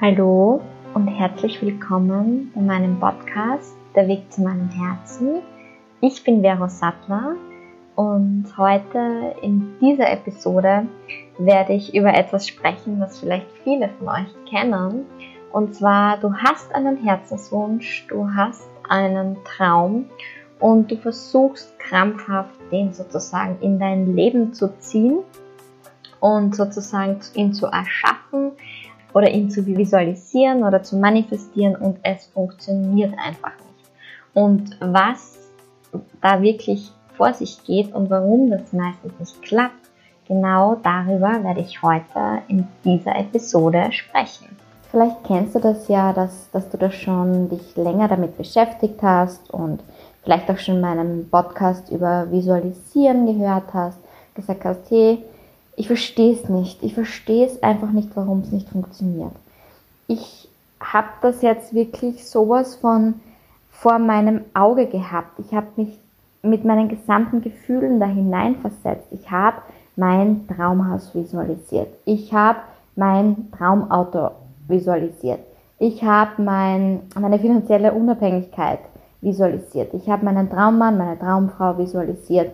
[0.00, 0.60] Hallo
[0.94, 5.42] und herzlich willkommen bei meinem Podcast Der Weg zu meinem Herzen.
[6.00, 7.34] Ich bin Vero Sattler
[7.96, 10.86] und heute in dieser Episode
[11.38, 15.04] werde ich über etwas sprechen, was vielleicht viele von euch kennen.
[15.50, 20.04] Und zwar, du hast einen Herzenswunsch, du hast einen Traum
[20.60, 25.18] und du versuchst krampfhaft den sozusagen in dein Leben zu ziehen
[26.20, 28.47] und sozusagen ihn zu erschaffen,
[29.18, 33.90] oder ihn zu visualisieren oder zu manifestieren und es funktioniert einfach nicht.
[34.32, 35.36] Und was
[36.22, 39.90] da wirklich vor sich geht und warum das meistens nicht klappt,
[40.28, 44.56] genau darüber werde ich heute in dieser Episode sprechen.
[44.88, 49.50] Vielleicht kennst du das ja, dass, dass du das schon dich länger damit beschäftigt hast
[49.50, 49.80] und
[50.22, 53.98] vielleicht auch schon meinen Podcast über Visualisieren gehört hast,
[54.34, 55.24] gesagt hast, hey,
[55.78, 56.82] ich verstehe es nicht.
[56.82, 59.32] Ich verstehe es einfach nicht, warum es nicht funktioniert.
[60.08, 60.48] Ich
[60.80, 63.14] habe das jetzt wirklich sowas von
[63.70, 65.38] vor meinem Auge gehabt.
[65.38, 65.96] Ich habe mich
[66.42, 69.06] mit meinen gesamten Gefühlen da hineinversetzt.
[69.12, 69.58] Ich habe
[69.94, 71.88] mein Traumhaus visualisiert.
[72.04, 72.58] Ich habe
[72.96, 74.32] mein Traumauto
[74.66, 75.40] visualisiert.
[75.78, 78.80] Ich habe mein, meine finanzielle Unabhängigkeit
[79.20, 79.94] visualisiert.
[79.94, 82.50] Ich habe meinen Traummann, meine Traumfrau visualisiert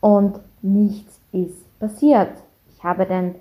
[0.00, 2.30] und nichts ist passiert
[2.84, 3.34] habe den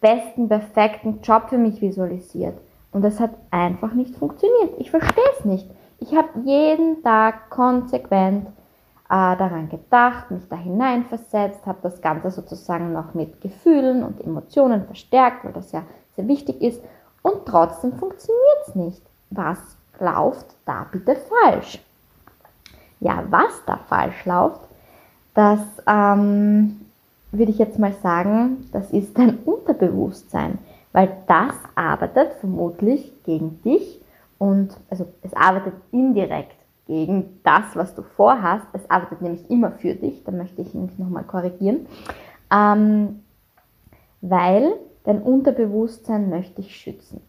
[0.00, 2.58] besten, perfekten Job für mich visualisiert.
[2.90, 4.74] Und es hat einfach nicht funktioniert.
[4.78, 5.70] Ich verstehe es nicht.
[5.98, 12.92] Ich habe jeden Tag konsequent äh, daran gedacht, mich da hineinversetzt, habe das Ganze sozusagen
[12.92, 15.84] noch mit Gefühlen und Emotionen verstärkt, weil das ja
[16.16, 16.82] sehr wichtig ist.
[17.22, 19.02] Und trotzdem funktioniert es nicht.
[19.30, 19.58] Was
[20.00, 21.80] läuft da bitte falsch?
[23.00, 24.60] Ja, was da falsch läuft,
[25.34, 26.80] das ähm,
[27.32, 30.58] würde ich jetzt mal sagen, das ist dein Unterbewusstsein,
[30.92, 34.00] weil das arbeitet vermutlich gegen dich
[34.38, 36.56] und also es arbeitet indirekt
[36.86, 38.66] gegen das, was du vorhast.
[38.74, 41.86] Es arbeitet nämlich immer für dich, da möchte ich nämlich nochmal korrigieren,
[42.52, 43.22] ähm,
[44.20, 47.22] weil dein Unterbewusstsein möchte dich schützen.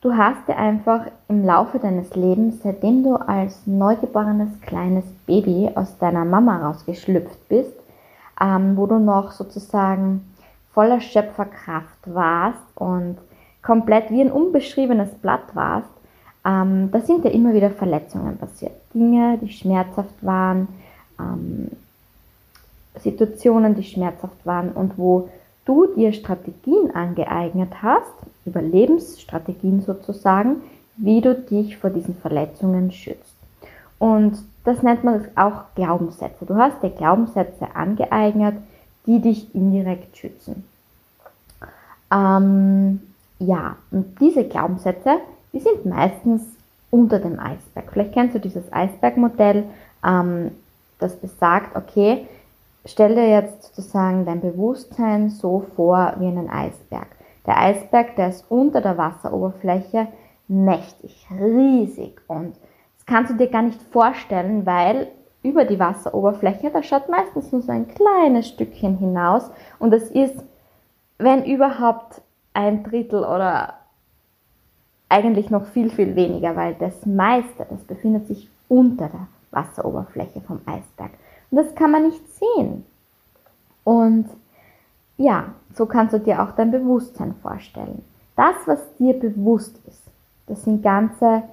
[0.00, 5.98] Du hast dir einfach im Laufe deines Lebens, seitdem du als neugeborenes kleines Baby aus
[5.98, 7.74] deiner Mama rausgeschlüpft bist,
[8.40, 10.34] ähm, wo du noch sozusagen
[10.72, 13.18] voller Schöpferkraft warst und
[13.62, 15.88] komplett wie ein unbeschriebenes Blatt warst,
[16.44, 18.72] ähm, da sind ja immer wieder Verletzungen passiert.
[18.94, 20.68] Dinge, die schmerzhaft waren,
[21.18, 21.68] ähm,
[22.98, 25.28] Situationen, die schmerzhaft waren und wo
[25.64, 28.12] du dir Strategien angeeignet hast,
[28.46, 30.62] Überlebensstrategien sozusagen,
[30.96, 33.36] wie du dich vor diesen Verletzungen schützt.
[33.98, 34.38] Und
[34.68, 36.44] das nennt man auch Glaubenssätze.
[36.44, 38.56] Du hast dir Glaubenssätze angeeignet,
[39.06, 40.68] die dich indirekt schützen.
[42.12, 43.00] Ähm,
[43.38, 45.20] ja, und diese Glaubenssätze,
[45.54, 46.42] die sind meistens
[46.90, 47.90] unter dem Eisberg.
[47.90, 49.64] Vielleicht kennst du dieses Eisbergmodell,
[50.04, 50.50] ähm,
[50.98, 52.26] das besagt, okay,
[52.84, 57.06] stelle jetzt sozusagen dein Bewusstsein so vor wie einen Eisberg.
[57.46, 60.08] Der Eisberg, der ist unter der Wasseroberfläche
[60.46, 62.54] mächtig, riesig und
[63.08, 65.08] kannst du dir gar nicht vorstellen, weil
[65.42, 70.36] über die Wasseroberfläche, da schaut meistens nur so ein kleines Stückchen hinaus und es ist,
[71.18, 72.20] wenn überhaupt,
[72.54, 73.74] ein Drittel oder
[75.08, 80.60] eigentlich noch viel, viel weniger, weil das meiste, das befindet sich unter der Wasseroberfläche vom
[80.66, 81.12] Eisberg.
[81.50, 82.84] Und das kann man nicht sehen.
[83.84, 84.28] Und
[85.16, 88.04] ja, so kannst du dir auch dein Bewusstsein vorstellen.
[88.34, 90.02] Das, was dir bewusst ist,
[90.46, 91.44] das sind ganze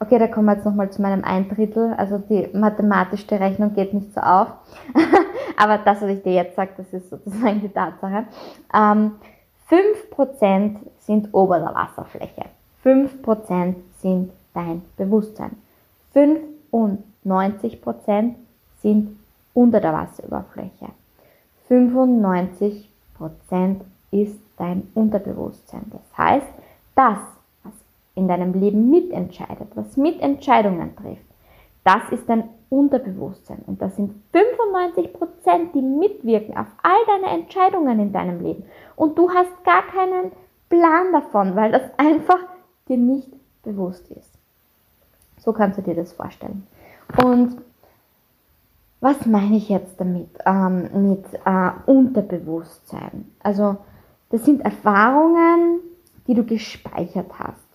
[0.00, 1.92] Okay, da kommen wir jetzt nochmal zu meinem ein Drittel.
[1.96, 4.46] Also die mathematische Rechnung geht nicht so auf.
[5.56, 8.26] Aber das, was ich dir jetzt sage, das ist sozusagen die Tatsache.
[8.72, 9.16] Ähm,
[9.68, 12.44] 5% sind ober der Wasserfläche.
[12.84, 15.56] 5% sind dein Bewusstsein.
[16.14, 18.34] 95%
[18.80, 19.18] sind
[19.52, 20.90] unter der Wasseroberfläche.
[21.68, 22.86] 95%
[24.10, 25.84] ist dein Unterbewusstsein.
[25.90, 26.46] Das heißt,
[26.94, 27.18] das,
[28.18, 31.24] in deinem Leben mitentscheidet, was Mitentscheidungen trifft,
[31.84, 33.62] das ist dein Unterbewusstsein.
[33.66, 38.64] Und das sind 95 Prozent, die mitwirken auf all deine Entscheidungen in deinem Leben.
[38.96, 40.32] Und du hast gar keinen
[40.68, 42.40] Plan davon, weil das einfach
[42.88, 43.30] dir nicht
[43.62, 44.34] bewusst ist.
[45.38, 46.66] So kannst du dir das vorstellen.
[47.22, 47.62] Und
[49.00, 53.30] was meine ich jetzt damit, ähm, mit äh, Unterbewusstsein?
[53.40, 53.76] Also,
[54.30, 55.80] das sind Erfahrungen,
[56.26, 57.67] die du gespeichert hast.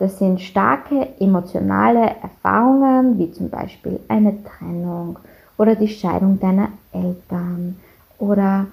[0.00, 5.18] Das sind starke emotionale Erfahrungen, wie zum Beispiel eine Trennung
[5.58, 7.76] oder die Scheidung deiner Eltern
[8.18, 8.66] oder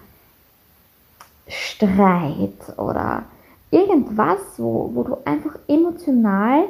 [1.46, 3.24] Streit oder
[3.72, 6.64] irgendwas, wo, wo du einfach emotional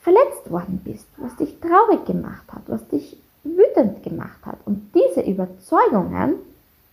[0.00, 4.58] verletzt worden bist, was dich traurig gemacht hat, was dich wütend gemacht hat.
[4.64, 6.34] Und diese Überzeugungen,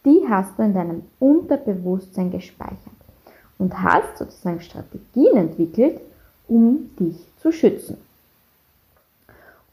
[0.05, 2.77] die hast du in deinem Unterbewusstsein gespeichert
[3.57, 5.99] und hast sozusagen Strategien entwickelt,
[6.47, 7.97] um dich zu schützen.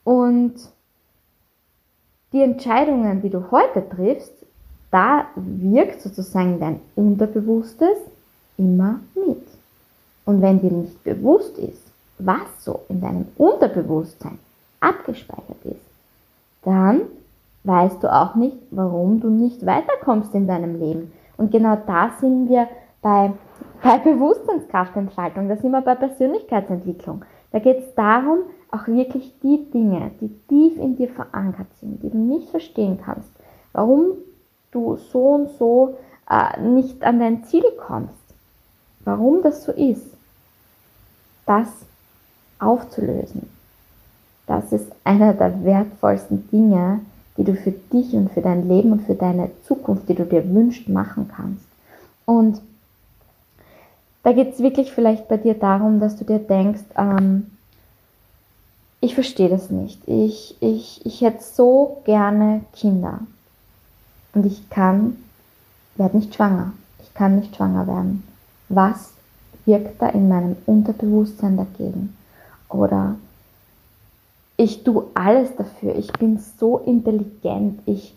[0.04, 0.54] Und
[2.32, 4.32] die Entscheidungen, die du heute triffst,
[4.90, 7.98] da wirkt sozusagen dein Unterbewusstes
[8.58, 9.46] immer mit.
[10.24, 11.82] Und wenn dir nicht bewusst ist,
[12.18, 14.38] was so in deinem Unterbewusstsein
[14.80, 15.80] abgespeichert ist,
[16.62, 17.02] dann
[17.64, 21.12] weißt du auch nicht, warum du nicht weiterkommst in deinem Leben.
[21.36, 22.68] Und genau da sind wir
[23.00, 23.32] bei,
[23.82, 27.24] bei Bewusstseinskraftentfaltung, da sind wir bei Persönlichkeitsentwicklung.
[27.50, 28.38] Da geht es darum,
[28.70, 33.28] auch wirklich die Dinge, die tief in dir verankert sind, die du nicht verstehen kannst,
[33.72, 34.12] warum
[34.70, 35.98] du so und so
[36.30, 38.14] äh, nicht an dein Ziel kommst,
[39.04, 40.06] warum das so ist,
[41.44, 41.68] das
[42.58, 43.50] aufzulösen.
[44.46, 47.00] Das ist einer der wertvollsten Dinge,
[47.36, 50.48] die du für dich und für dein Leben und für deine Zukunft, die du dir
[50.54, 51.64] wünschst, machen kannst.
[52.24, 52.60] Und
[54.22, 57.50] da geht es wirklich vielleicht bei dir darum, dass du dir denkst, ähm,
[59.00, 60.00] ich verstehe das nicht.
[60.06, 63.18] Ich, ich, ich hätte so gerne Kinder.
[64.32, 65.16] Und ich kann,
[65.96, 66.72] werde nicht schwanger.
[67.02, 68.22] Ich kann nicht schwanger werden.
[68.68, 69.12] Was
[69.66, 72.16] wirkt da in meinem Unterbewusstsein dagegen?
[72.68, 73.16] Oder
[74.56, 75.96] ich tue alles dafür.
[75.96, 77.80] Ich bin so intelligent.
[77.86, 78.14] Ich,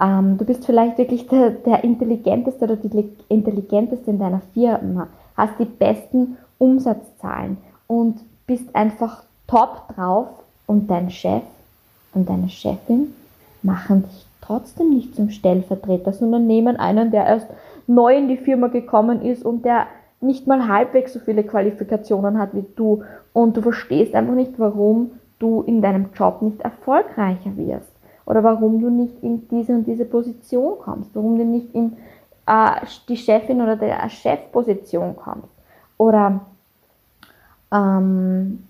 [0.00, 5.08] ähm, du bist vielleicht wirklich der, der intelligenteste oder die intelligenteste in deiner Firma,
[5.38, 7.56] hast die besten Umsatzzahlen
[7.86, 10.28] und bist einfach top drauf
[10.66, 11.42] und dein Chef
[12.12, 13.14] und deine Chefin
[13.62, 17.46] machen dich trotzdem nicht zum Stellvertreter, sondern nehmen einen, der erst
[17.86, 19.86] neu in die Firma gekommen ist und der
[20.20, 23.04] nicht mal halbwegs so viele Qualifikationen hat wie du.
[23.32, 27.92] Und du verstehst einfach nicht, warum du in deinem Job nicht erfolgreicher wirst
[28.26, 31.96] oder warum du nicht in diese und diese Position kommst, warum du nicht in
[32.48, 35.48] äh, die Chefin oder der Chefposition kommst
[35.98, 36.40] oder
[37.72, 38.64] ähm,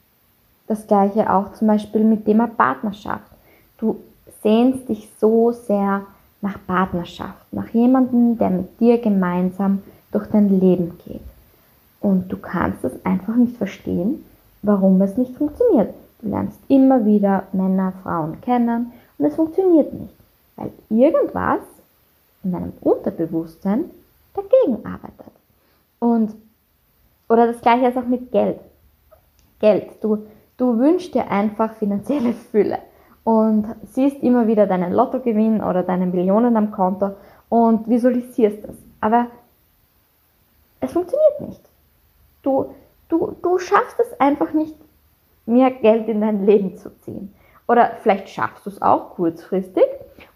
[0.67, 3.31] das gleiche auch zum Beispiel mit Thema Partnerschaft.
[3.79, 3.97] Du
[4.43, 6.03] sehnst dich so sehr
[6.41, 9.83] nach Partnerschaft, nach jemandem, der mit dir gemeinsam
[10.13, 11.21] durch dein Leben geht.
[12.01, 14.25] Und du kannst es einfach nicht verstehen,
[14.63, 15.95] warum es nicht funktioniert.
[16.21, 20.15] Du lernst immer wieder Männer, Frauen kennen und es funktioniert nicht,
[20.57, 21.61] weil irgendwas
[22.45, 23.91] in deinem Unterbewusstsein
[24.35, 25.33] dagegen arbeitet.
[25.99, 26.35] Und
[27.29, 28.61] oder das gleiche ist auch mit Geld.
[29.59, 30.03] Geld.
[30.03, 30.27] Du,
[30.57, 32.79] du wünschst dir einfach finanzielle Fülle
[33.25, 37.17] und siehst immer wieder deinen Lottogewinn oder deine Millionen am Konto
[37.49, 38.77] und visualisierst das.
[39.01, 39.27] Aber
[40.81, 41.61] es funktioniert nicht.
[42.43, 42.75] Du,
[43.09, 44.77] du, du schaffst es einfach nicht,
[45.45, 47.35] mehr Geld in dein Leben zu ziehen.
[47.67, 49.85] Oder vielleicht schaffst du es auch kurzfristig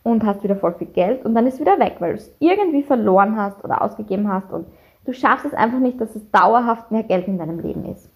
[0.03, 2.83] und hast wieder voll viel Geld und dann ist wieder weg, weil du es irgendwie
[2.83, 4.67] verloren hast oder ausgegeben hast und
[5.05, 8.09] du schaffst es einfach nicht, dass es dauerhaft mehr Geld in deinem Leben ist.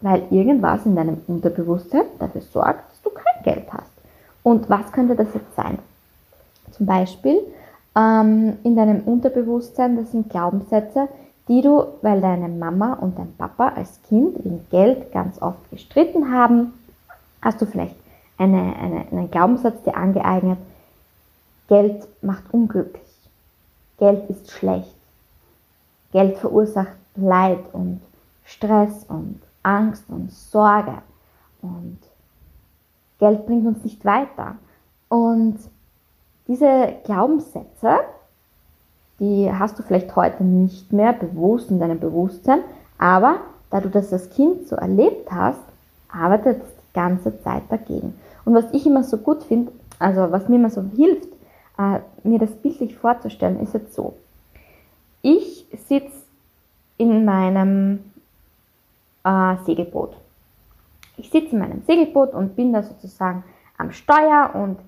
[0.00, 3.92] Weil irgendwas in deinem Unterbewusstsein dafür sorgt, dass du kein Geld hast.
[4.42, 5.78] Und was könnte das jetzt sein?
[6.70, 7.40] Zum Beispiel
[7.94, 11.08] ähm, in deinem Unterbewusstsein, das sind Glaubenssätze,
[11.48, 16.32] die du, weil deine Mama und dein Papa als Kind wegen Geld ganz oft gestritten
[16.32, 16.72] haben,
[17.42, 17.96] hast du vielleicht
[18.38, 20.58] eine, eine, einen Glaubenssatz dir angeeignet,
[21.70, 23.30] Geld macht unglücklich,
[23.98, 24.96] Geld ist schlecht,
[26.10, 28.00] Geld verursacht Leid und
[28.42, 30.98] Stress und Angst und Sorge
[31.62, 31.98] und
[33.20, 34.56] Geld bringt uns nicht weiter.
[35.08, 35.58] Und
[36.48, 38.00] diese Glaubenssätze,
[39.20, 42.64] die hast du vielleicht heute nicht mehr bewusst in deinem Bewusstsein,
[42.98, 43.36] aber
[43.70, 45.60] da du das als Kind so erlebt hast,
[46.12, 48.18] arbeitet es die ganze Zeit dagegen.
[48.44, 51.28] Und was ich immer so gut finde, also was mir immer so hilft,
[51.80, 54.14] äh, mir das bildlich vorzustellen, ist jetzt so.
[55.22, 56.24] Ich sitze
[56.98, 58.12] in meinem
[59.24, 60.16] äh, Segelboot.
[61.16, 63.44] Ich sitze in meinem Segelboot und bin da sozusagen
[63.78, 64.78] am Steuer und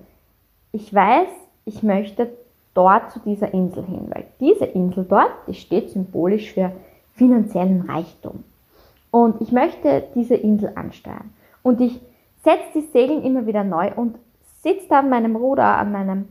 [0.71, 1.29] ich weiß,
[1.65, 2.29] ich möchte
[2.73, 6.71] dort zu dieser Insel hin, weil diese Insel dort, die steht symbolisch für
[7.13, 8.43] finanziellen Reichtum.
[9.11, 11.31] Und ich möchte diese Insel ansteuern.
[11.61, 11.99] Und ich
[12.43, 14.17] setze die Segeln immer wieder neu und
[14.63, 16.27] sitze da an meinem Ruder, an meinem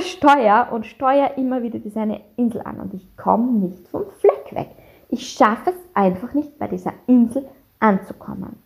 [0.00, 2.80] Steuer und steuere immer wieder diese eine Insel an.
[2.80, 4.70] Und ich komme nicht vom Fleck weg.
[5.08, 7.46] Ich schaffe es einfach nicht, bei dieser Insel
[7.80, 8.56] anzukommen.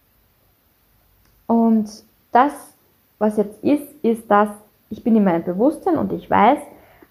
[1.46, 1.90] Und
[2.32, 2.52] das,
[3.18, 4.50] was jetzt ist, ist, dass
[4.90, 6.58] ich bin in meinem Bewusstsein und ich weiß,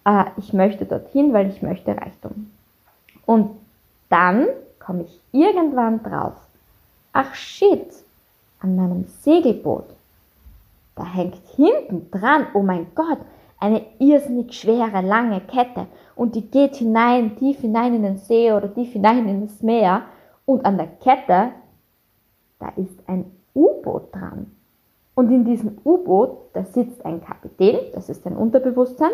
[0.05, 2.51] äh, ich möchte dorthin, weil ich möchte Reichtum.
[3.25, 3.51] Und
[4.09, 4.47] dann
[4.79, 6.35] komme ich irgendwann drauf.
[7.12, 7.91] Ach shit,
[8.59, 9.85] an meinem Segelboot.
[10.95, 13.19] Da hängt hinten dran, oh mein Gott,
[13.59, 18.74] eine irrsinnig schwere, lange Kette und die geht hinein, tief hinein in den See oder
[18.74, 20.03] tief hinein in das Meer
[20.45, 21.51] und an der Kette,
[22.59, 24.51] da ist ein U-Boot dran.
[25.15, 29.12] Und in diesem U-Boot, da sitzt ein Kapitän, das ist ein Unterbewusstsein,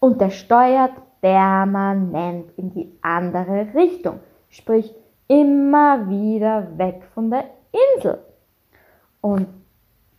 [0.00, 4.20] und der steuert permanent in die andere Richtung.
[4.48, 4.94] Sprich,
[5.28, 7.44] immer wieder weg von der
[7.96, 8.18] Insel.
[9.20, 9.46] Und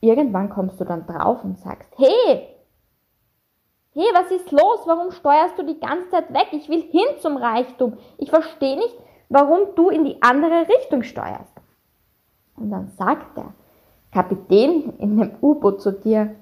[0.02, 2.55] irgendwann kommst du dann drauf und sagst, hey,
[3.96, 4.82] hey, was ist los?
[4.86, 6.48] Warum steuerst du die ganze Zeit weg?
[6.52, 7.94] Ich will hin zum Reichtum.
[8.18, 8.96] Ich verstehe nicht,
[9.30, 11.54] warum du in die andere Richtung steuerst.
[12.58, 13.54] Und dann sagt der
[14.12, 16.36] Kapitän in dem U-Boot zu dir,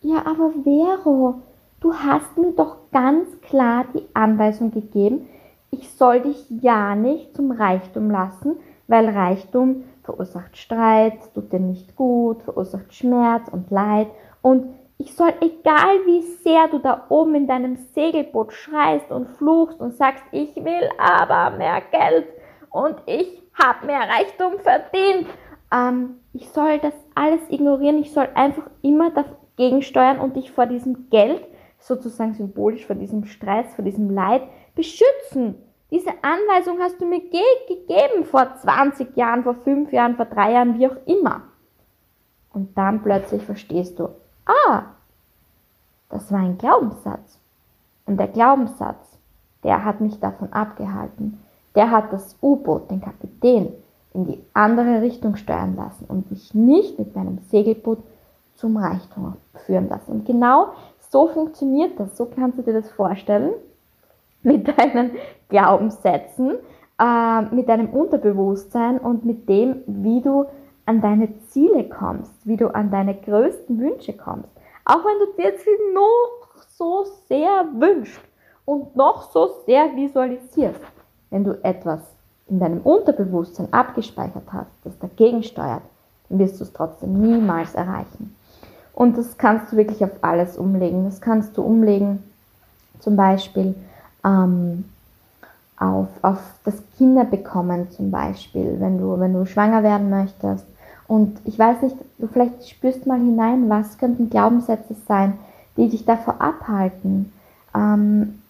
[0.00, 1.42] ja, aber Vero,
[1.80, 5.28] du hast mir doch ganz klar die Anweisung gegeben,
[5.70, 8.56] ich soll dich ja nicht zum Reichtum lassen,
[8.86, 14.08] weil Reichtum verursacht Streit, tut dir nicht gut, verursacht Schmerz und Leid
[14.42, 14.66] und
[14.98, 19.94] ich soll, egal wie sehr du da oben in deinem Segelboot schreist und fluchst und
[19.96, 22.28] sagst, ich will aber mehr Geld
[22.70, 25.28] und ich habe mehr Reichtum verdient,
[25.72, 30.66] ähm, ich soll das alles ignorieren, ich soll einfach immer dagegen steuern und dich vor
[30.66, 31.44] diesem Geld,
[31.78, 34.42] sozusagen symbolisch vor diesem Stress, vor diesem Leid,
[34.74, 35.56] beschützen.
[35.90, 40.52] Diese Anweisung hast du mir ge gegeben vor 20 Jahren, vor 5 Jahren, vor 3
[40.52, 41.42] Jahren, wie auch immer.
[42.52, 44.08] Und dann plötzlich verstehst du,
[44.46, 44.82] ah,
[46.10, 47.38] das war ein Glaubenssatz.
[48.06, 49.18] Und der Glaubenssatz,
[49.62, 51.40] der hat mich davon abgehalten.
[51.74, 53.72] Der hat das U-Boot, den Kapitän,
[54.12, 57.98] in die andere Richtung steuern lassen und mich nicht mit meinem Segelboot
[58.54, 59.34] zum Reichtum
[59.66, 60.12] führen lassen.
[60.12, 60.68] Und genau
[61.10, 62.16] so funktioniert das.
[62.16, 63.54] So kannst du dir das vorstellen
[64.42, 65.12] mit deinen
[65.48, 66.58] Glaubenssätzen,
[67.00, 70.46] äh, mit deinem Unterbewusstsein und mit dem, wie du
[70.86, 74.48] an deine Ziele kommst, wie du an deine größten Wünsche kommst.
[74.84, 78.20] Auch wenn du dir jetzt noch so sehr wünschst
[78.64, 80.80] und noch so sehr visualisierst,
[81.30, 82.00] wenn du etwas
[82.48, 85.82] in deinem Unterbewusstsein abgespeichert hast, das dagegen steuert,
[86.28, 88.36] dann wirst du es trotzdem niemals erreichen.
[88.92, 91.04] Und das kannst du wirklich auf alles umlegen.
[91.04, 92.22] Das kannst du umlegen,
[93.00, 93.74] zum Beispiel
[94.24, 94.84] ähm,
[95.78, 100.66] auf, auf das Kinderbekommen zum Beispiel, wenn du, wenn du schwanger werden möchtest.
[101.06, 105.34] Und ich weiß nicht, du vielleicht spürst mal hinein, was könnten Glaubenssätze sein,
[105.76, 107.32] die dich davor abhalten.
[107.74, 108.40] Ähm,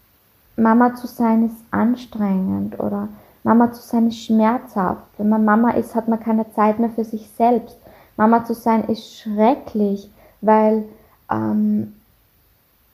[0.56, 3.08] Mama zu sein ist anstrengend oder
[3.42, 5.02] Mama zu sein ist schmerzhaft.
[5.18, 7.76] Wenn man Mama ist, hat man keine Zeit mehr für sich selbst.
[8.16, 10.08] Mama zu sein ist schrecklich,
[10.40, 10.84] weil,
[11.30, 11.94] ähm,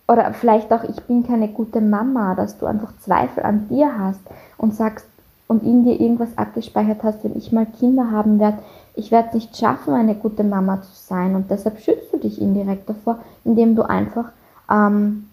[0.09, 4.21] oder vielleicht auch, ich bin keine gute Mama, dass du einfach Zweifel an dir hast
[4.57, 5.07] und sagst
[5.47, 8.59] und in dir irgendwas abgespeichert hast, wenn ich mal Kinder haben werde,
[9.01, 11.35] ich werde es nicht schaffen, eine gute Mama zu sein.
[11.35, 14.27] Und deshalb schützt du dich indirekt davor, indem du einfach
[14.71, 15.29] ähm,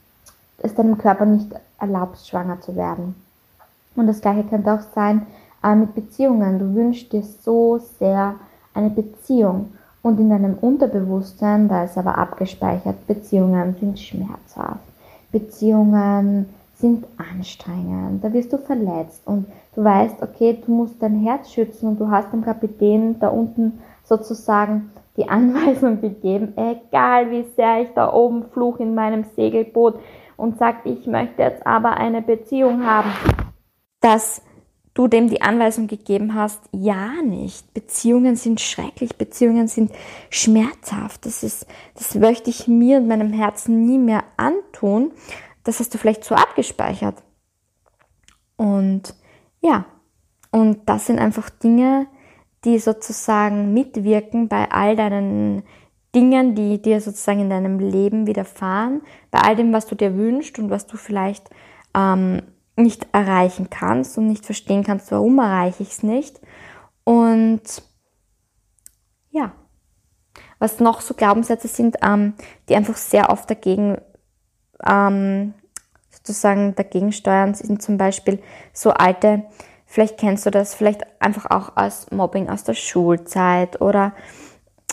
[0.60, 3.16] es deinem Körper nicht erlaubst, schwanger zu werden.
[3.96, 5.28] Und das gleiche könnte auch sein
[5.64, 6.60] äh, mit Beziehungen.
[6.60, 8.36] Du wünschst dir so sehr
[8.74, 9.74] eine Beziehung.
[10.02, 14.80] Und in deinem Unterbewusstsein, da ist aber abgespeichert, Beziehungen sind schmerzhaft.
[15.32, 16.48] Beziehungen
[16.80, 18.24] sind anstrengend.
[18.24, 22.10] Da wirst du verletzt und du weißt, okay, du musst dein Herz schützen und du
[22.10, 28.46] hast dem Kapitän da unten sozusagen die Anweisung gegeben, egal wie sehr ich da oben
[28.54, 29.96] fluch in meinem Segelboot
[30.36, 33.12] und sag, ich möchte jetzt aber eine Beziehung haben
[34.08, 34.42] dass
[34.94, 37.74] du dem die Anweisung gegeben hast, ja nicht.
[37.74, 39.92] Beziehungen sind schrecklich, Beziehungen sind
[40.30, 41.26] schmerzhaft.
[41.26, 45.12] Das ist, das möchte ich mir und meinem Herzen nie mehr antun.
[45.68, 47.22] Das hast du vielleicht so abgespeichert.
[48.56, 49.14] Und
[49.60, 49.86] ja,
[50.50, 52.08] und das sind einfach Dinge,
[52.64, 55.64] die sozusagen mitwirken bei all deinen
[56.16, 60.58] Dingen, die dir sozusagen in deinem Leben widerfahren, bei all dem, was du dir wünschst
[60.58, 61.50] und was du vielleicht
[61.94, 62.44] ähm,
[62.78, 66.40] nicht erreichen kannst und nicht verstehen kannst, warum erreiche ich es nicht.
[67.04, 67.84] Und
[69.32, 69.52] ja,
[70.60, 72.36] was noch so Glaubenssätze sind, ähm,
[72.70, 73.98] die einfach sehr oft dagegen
[74.86, 75.54] ähm,
[76.10, 78.40] sozusagen dagegen steuern, sind zum Beispiel
[78.74, 79.44] so alte,
[79.86, 84.14] vielleicht kennst du das, vielleicht einfach auch aus Mobbing aus der Schulzeit oder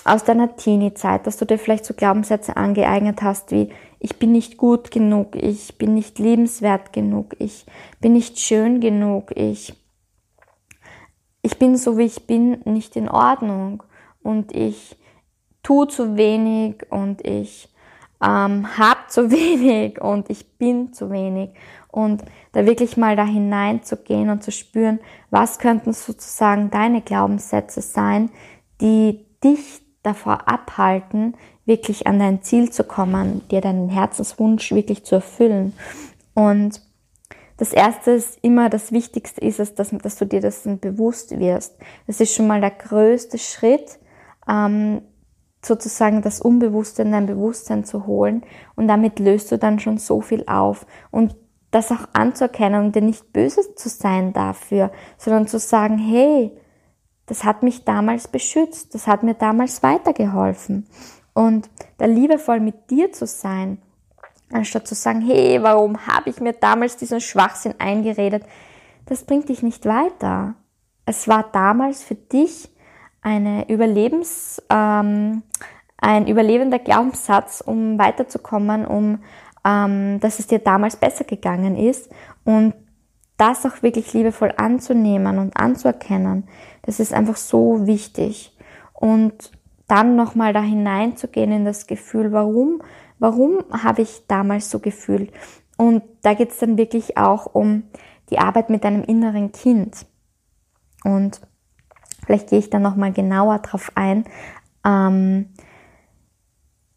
[0.05, 4.59] aus deiner Teenie-Zeit, dass du dir vielleicht so Glaubenssätze angeeignet hast wie ich bin nicht
[4.59, 7.64] gut genug, ich bin nicht liebenswert genug, ich
[8.03, 9.73] bin nicht schön genug, ich,
[11.41, 13.83] ich bin so wie ich bin nicht in Ordnung
[14.23, 14.99] und ich
[15.62, 17.74] tue zu wenig und ich
[18.25, 21.50] ähm, habe zu wenig und ich bin zu wenig.
[21.88, 24.99] Und da wirklich mal da hineinzugehen und zu spüren,
[25.31, 28.31] was könnten sozusagen deine Glaubenssätze sein,
[28.81, 35.16] die dich davor abhalten, wirklich an dein Ziel zu kommen, dir deinen Herzenswunsch wirklich zu
[35.16, 35.73] erfüllen.
[36.35, 36.81] Und
[37.57, 41.76] das erste ist immer, das Wichtigste ist es, dass, dass du dir das bewusst wirst.
[42.07, 43.99] Das ist schon mal der größte Schritt,
[44.49, 45.02] ähm,
[45.64, 48.42] sozusagen das Unbewusste in dein Bewusstsein zu holen.
[48.76, 50.87] Und damit löst du dann schon so viel auf.
[51.11, 51.37] Und
[51.71, 56.56] das auch anzuerkennen und dir nicht böse zu sein dafür, sondern zu sagen, hey,
[57.26, 60.87] das hat mich damals beschützt, das hat mir damals weitergeholfen.
[61.33, 61.68] Und
[61.99, 63.78] da liebevoll mit dir zu sein,
[64.52, 68.44] anstatt zu sagen, hey, warum habe ich mir damals diesen Schwachsinn eingeredet,
[69.06, 70.54] das bringt dich nicht weiter.
[71.06, 72.71] Es war damals für dich
[73.25, 75.43] eine Überlebens, ähm,
[75.97, 79.21] ein überlebender Glaubenssatz, um weiterzukommen, um
[79.64, 82.11] ähm, dass es dir damals besser gegangen ist
[82.45, 82.75] und
[83.37, 86.47] das auch wirklich liebevoll anzunehmen und anzuerkennen,
[86.83, 88.57] das ist einfach so wichtig.
[88.93, 89.50] Und
[89.88, 92.83] dann nochmal da hineinzugehen in das Gefühl, warum,
[93.19, 95.33] warum habe ich damals so gefühlt?
[95.76, 97.85] Und da geht es dann wirklich auch um
[98.31, 100.07] die Arbeit mit deinem inneren Kind.
[101.02, 101.40] Und
[102.26, 104.25] vielleicht gehe ich dann nochmal genauer drauf ein.
[104.85, 105.50] Ähm,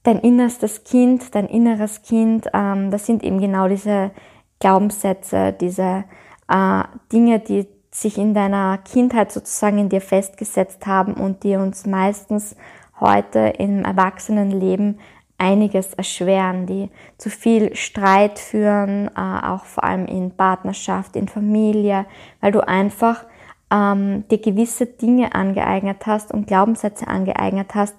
[0.04, 4.12] dein innerstes Kind, dein inneres Kind, ähm, das sind eben genau diese
[4.60, 6.06] Glaubenssätze, diese
[6.48, 11.86] äh, Dinge, die sich in deiner Kindheit sozusagen in dir festgesetzt haben und die uns
[11.86, 12.56] meistens
[13.00, 15.00] heute im Erwachsenenleben
[15.38, 22.06] einiges erschweren, die zu viel Streit führen, äh, auch vor allem in Partnerschaft, in Familie,
[22.42, 23.26] weil du einfach
[23.72, 27.96] ähm, dir gewisse Dinge angeeignet hast und Glaubenssätze angeeignet hast,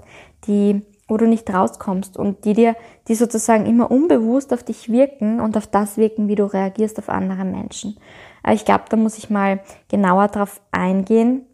[0.46, 2.76] die wo du nicht rauskommst und die dir,
[3.08, 7.08] die sozusagen immer unbewusst auf dich wirken und auf das wirken, wie du reagierst auf
[7.08, 7.96] andere Menschen.
[8.42, 11.46] Aber ich glaube, da muss ich mal genauer drauf eingehen.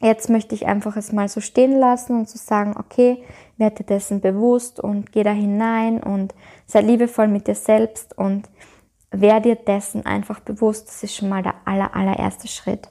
[0.00, 3.22] Jetzt möchte ich einfach es mal so stehen lassen und zu so sagen, okay,
[3.56, 6.34] werde dessen bewusst und geh da hinein und
[6.66, 8.48] sei liebevoll mit dir selbst und
[9.12, 10.88] werde dir dessen einfach bewusst.
[10.88, 12.88] Das ist schon mal der aller, allererste Schritt.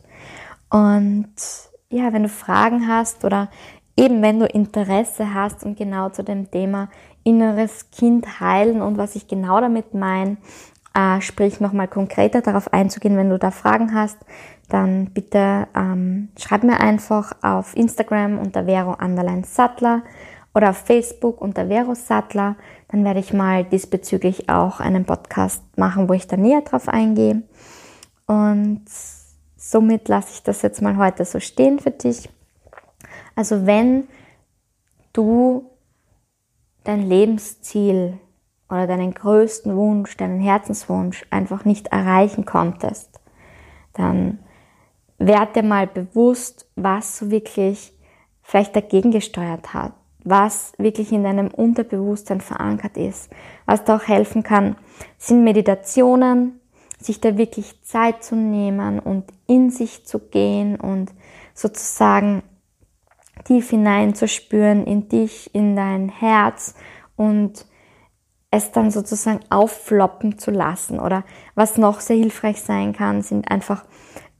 [0.72, 1.34] Und
[1.90, 3.50] ja, wenn du Fragen hast oder
[3.98, 6.90] eben wenn du Interesse hast und genau zu dem Thema
[7.24, 10.38] inneres Kind heilen und was ich genau damit meine,
[10.96, 14.18] äh, sprich nochmal konkreter darauf einzugehen, wenn du da Fragen hast,
[14.70, 20.04] dann bitte ähm, schreib mir einfach auf Instagram unter Vero Underline Sattler
[20.56, 22.56] oder auf Facebook unter Vero Sattler.
[22.88, 27.44] Dann werde ich mal diesbezüglich auch einen Podcast machen, wo ich da näher drauf eingehe.
[28.28, 28.86] Und
[29.62, 32.30] somit lasse ich das jetzt mal heute so stehen für dich.
[33.36, 34.08] Also wenn
[35.14, 35.70] du
[36.84, 38.18] dein Lebensziel
[38.70, 43.20] oder deinen größten Wunsch, deinen Herzenswunsch einfach nicht erreichen konntest,
[43.94, 44.40] dann
[45.20, 47.94] werd dir mal bewusst, was so wirklich
[48.42, 49.94] vielleicht dagegen gesteuert hat,
[50.24, 53.30] was wirklich in deinem Unterbewusstsein verankert ist.
[53.68, 54.76] Was da auch helfen kann,
[55.20, 56.61] sind Meditationen,
[57.02, 61.12] sich da wirklich Zeit zu nehmen und in sich zu gehen und
[61.54, 62.44] sozusagen
[63.44, 66.76] tief hineinzuspüren in dich, in dein Herz
[67.16, 67.66] und
[68.52, 71.00] es dann sozusagen auffloppen zu lassen.
[71.00, 71.24] Oder
[71.56, 73.86] was noch sehr hilfreich sein kann, sind einfach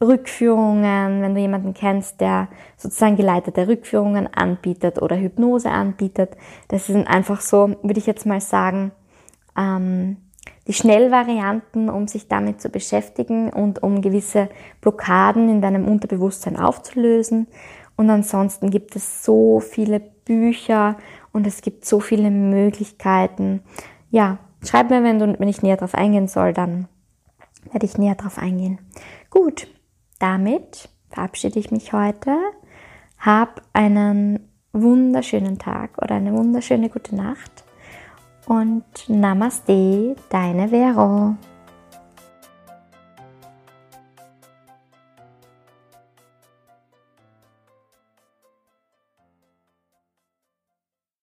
[0.00, 6.36] Rückführungen, wenn du jemanden kennst, der sozusagen geleitete Rückführungen anbietet oder Hypnose anbietet.
[6.68, 8.92] Das sind einfach so, würde ich jetzt mal sagen,
[9.56, 10.16] ähm,
[10.66, 14.48] die Schnellvarianten, um sich damit zu beschäftigen und um gewisse
[14.80, 17.48] Blockaden in deinem Unterbewusstsein aufzulösen.
[17.96, 20.96] Und ansonsten gibt es so viele Bücher
[21.32, 23.62] und es gibt so viele Möglichkeiten.
[24.10, 26.88] Ja, schreib mir, wenn, du, wenn ich näher drauf eingehen soll, dann
[27.70, 28.78] werde ich näher drauf eingehen.
[29.30, 29.66] Gut,
[30.18, 32.36] damit verabschiede ich mich heute.
[33.18, 37.61] Hab einen wunderschönen Tag oder eine wunderschöne gute Nacht
[38.46, 41.36] und Namaste, deine Vero.